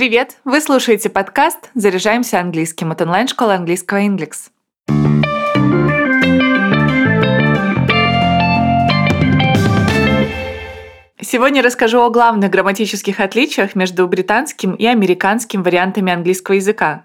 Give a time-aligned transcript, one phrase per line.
[0.00, 0.38] Привет!
[0.46, 4.48] Вы слушаете подкаст «Заряжаемся английским» от онлайн-школы английского Inglix.
[11.20, 17.04] Сегодня расскажу о главных грамматических отличиях между британским и американским вариантами английского языка.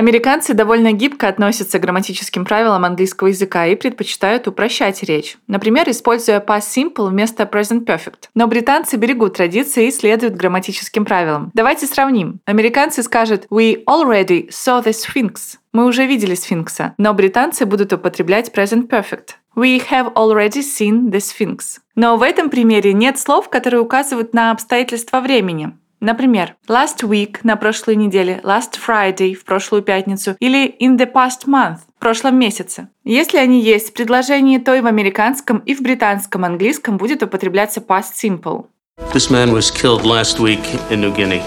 [0.00, 5.36] Американцы довольно гибко относятся к грамматическим правилам английского языка и предпочитают упрощать речь.
[5.46, 8.30] Например, используя past simple вместо present perfect.
[8.34, 11.50] Но британцы берегут традиции и следуют грамматическим правилам.
[11.52, 12.40] Давайте сравним.
[12.46, 15.58] Американцы скажут «We already saw the Sphinx».
[15.74, 19.34] Мы уже видели сфинкса, но британцы будут употреблять present perfect.
[19.54, 21.80] We have already seen the Sphinx.
[21.94, 25.74] Но в этом примере нет слов, которые указывают на обстоятельства времени.
[26.00, 31.46] Например, last week на прошлой неделе, last Friday в прошлую пятницу или in the past
[31.46, 32.88] month в прошлом месяце.
[33.04, 37.80] Если они есть в предложении, то и в американском, и в британском английском будет употребляться
[37.80, 38.66] past simple.
[39.12, 40.60] This man was killed last week
[40.90, 41.42] in New Guinea.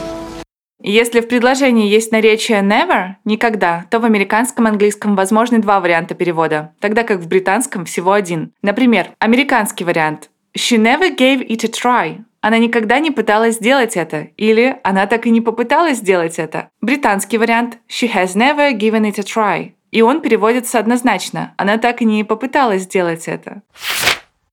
[0.86, 6.74] Если в предложении есть наречие never– никогда, то в американском английском возможны два варианта перевода,
[6.80, 8.52] тогда как в британском всего один.
[8.62, 12.24] Например, американский вариант She never gave it a try.
[12.44, 14.28] Она никогда не пыталась сделать это.
[14.36, 16.68] Или она так и не попыталась сделать это.
[16.82, 19.72] Британский вариант She has never given it a try.
[19.92, 21.54] И он переводится однозначно.
[21.56, 23.62] Она так и не попыталась сделать это.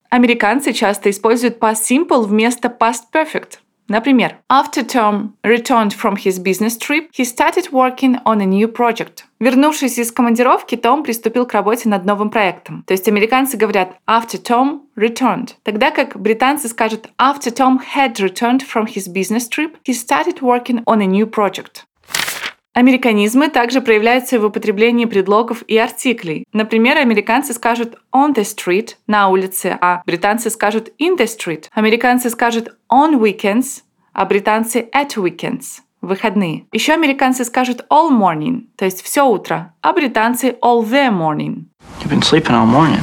[0.09, 3.59] Американцы часто используют past simple вместо past perfect.
[3.90, 9.26] Например, after Tom returned from his business trip, he started working on a new project.
[9.40, 12.84] Вернувшись из командировки, Том приступил к работе над новым проектом.
[12.88, 18.62] То есть американцы говорят after Tom returned, тогда как британцы скажут after Tom had returned
[18.64, 21.86] from his business trip, he started working on a new project.
[22.73, 26.45] Американизмы также проявляются в употреблении предлогов и артиклей.
[26.53, 31.65] Например, американцы скажут on the street– на улице, а британцы скажут in the street.
[31.73, 33.83] Американцы скажут on weekends,
[34.13, 36.67] а британцы at weekends– выходные.
[36.73, 41.65] Еще американцы скажут all morning, то есть все утро, а британцы all the morning.
[42.01, 43.01] You've been sleeping all morning.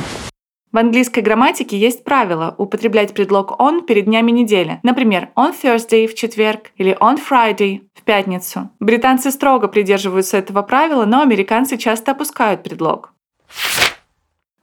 [0.77, 4.79] В английской грамматике есть правило употреблять предлог on перед днями недели.
[4.83, 8.69] Например, on Thursday в четверг или on Friday в пятницу.
[8.79, 13.11] Британцы строго придерживаются этого правила, но американцы часто опускают предлог.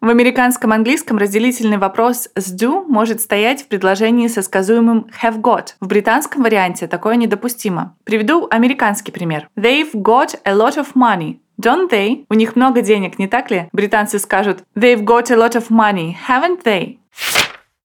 [0.00, 5.70] В американском английском разделительный вопрос с do может стоять в предложении со сказуемым have got.
[5.80, 7.96] В британском варианте такое недопустимо.
[8.04, 9.48] Приведу американский пример.
[9.56, 11.38] They've got a lot of money.
[11.64, 12.26] Don't they?
[12.28, 13.68] У них много денег, не так ли?
[13.72, 16.98] Британцы скажут They've got a lot of money, haven't they?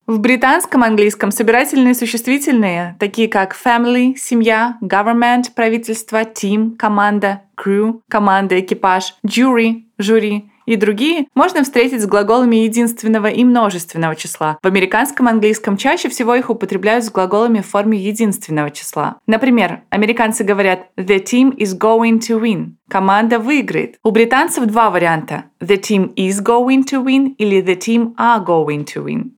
[0.06, 8.59] В британском английском собирательные существительные, такие как family, семья, government, правительство, team, команда, crew, команда,
[8.59, 14.59] экипаж, jury, жюри и другие можно встретить с глаголами единственного и множественного числа.
[14.62, 19.18] В американском английском чаще всего их употребляют с глаголами в форме единственного числа.
[19.25, 22.74] Например, американцы говорят «The team is going to win».
[22.88, 23.97] Команда выиграет.
[24.03, 25.46] У британцев два варианта.
[25.59, 29.31] The team is going to win или The team are going to win.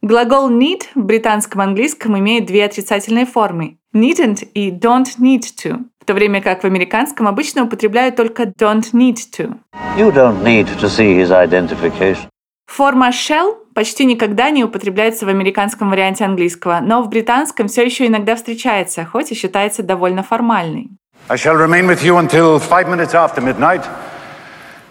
[0.00, 6.06] Глагол need в британском английском имеет две отрицательные формы– needn't и don't need to, в
[6.06, 9.58] то время как в американском обычно употребляют только don't need to.
[9.96, 12.28] You don't need to see his identification.
[12.66, 18.06] Форма shall почти никогда не употребляется в американском варианте английского, но в британском все еще
[18.06, 20.90] иногда встречается, хоть и считается довольно формальной.
[21.30, 23.88] I shall remain with you until five minutes after midnight,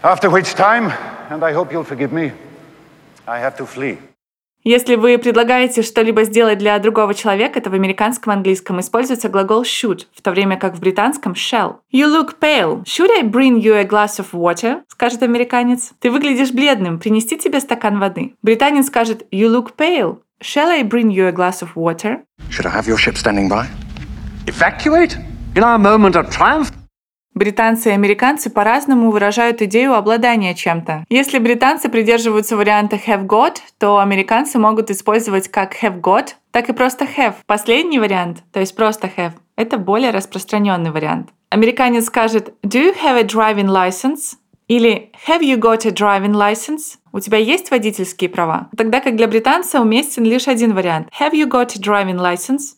[0.01, 0.91] after which time,
[1.29, 2.31] and I hope you'll forgive me,
[3.27, 3.99] I have to flee.
[4.63, 10.05] Если вы предлагаете что-либо сделать для другого человека, то в американском английском используется глагол should,
[10.15, 11.79] в то время как в британском shall.
[11.93, 12.83] You look pale.
[12.85, 14.83] Should I bring you a glass of water?
[14.87, 15.91] скажет американец.
[15.99, 16.97] Ты выглядишь бледным.
[16.97, 18.35] Принести тебе стакан воды.
[18.41, 20.19] Британец скажет You look pale.
[20.41, 22.21] Shall I bring you a glass of water?
[22.49, 23.67] Should I have your ship standing by?
[24.47, 25.17] Evacuate?
[25.55, 26.71] In our moment of triumph?
[27.33, 31.05] Британцы и американцы по-разному выражают идею обладания чем-то.
[31.09, 36.73] Если британцы придерживаются варианта have got, то американцы могут использовать как have got, так и
[36.73, 37.35] просто have.
[37.47, 41.29] Последний вариант, то есть просто have, это более распространенный вариант.
[41.49, 44.35] Американец скажет Do you have a driving license?
[44.67, 46.97] Или Have you got a driving license?
[47.11, 48.69] У тебя есть водительские права?
[48.77, 51.09] Тогда как для британца уместен лишь один вариант.
[51.19, 52.75] Have you got a driving license?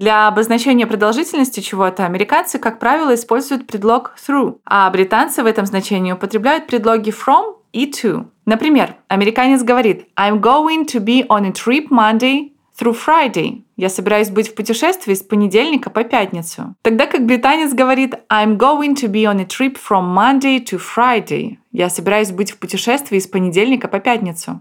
[0.00, 6.12] Для обозначения продолжительности чего-то американцы, как правило, используют предлог through, а британцы в этом значении
[6.12, 8.24] употребляют предлоги from и to.
[8.46, 13.64] Например, американец говорит I'm going to be on a trip Monday through Friday.
[13.76, 16.74] Я собираюсь быть в путешествии с понедельника по пятницу.
[16.80, 21.58] Тогда как британец говорит I'm going to be on a trip from Monday to Friday.
[21.72, 24.60] Я собираюсь быть в путешествии с понедельника по пятницу.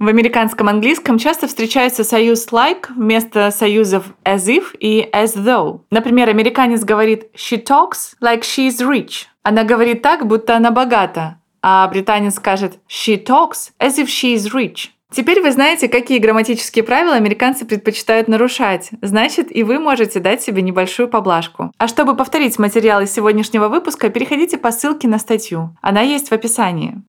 [0.00, 5.82] В американском английском часто встречается союз like вместо союзов as if и as though.
[5.90, 9.26] Например, американец говорит «she talks like she's rich».
[9.42, 14.88] Она говорит так, будто она богата, а британец скажет «she talks as if she's rich».
[15.12, 18.90] Теперь вы знаете, какие грамматические правила американцы предпочитают нарушать.
[19.02, 21.72] Значит, и вы можете дать себе небольшую поблажку.
[21.78, 25.76] А чтобы повторить материалы сегодняшнего выпуска, переходите по ссылке на статью.
[25.82, 27.02] Она есть в описании.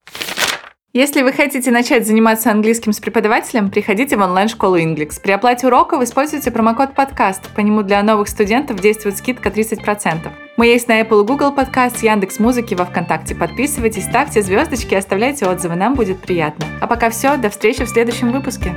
[0.94, 5.22] Если вы хотите начать заниматься английским с преподавателем, приходите в онлайн-школу Inglix.
[5.24, 7.50] При оплате уроков используйте промокод подкаст.
[7.56, 10.30] По нему для новых студентов действует скидка 30%.
[10.58, 13.36] Мы есть на Apple Google подкаст, Яндекс Музыки, во Вконтакте.
[13.36, 16.66] Подписывайтесь, ставьте звездочки, оставляйте отзывы, нам будет приятно.
[16.82, 18.76] А пока все, до встречи в следующем выпуске.